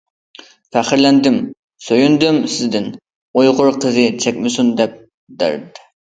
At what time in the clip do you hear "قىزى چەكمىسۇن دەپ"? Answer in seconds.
3.85-4.99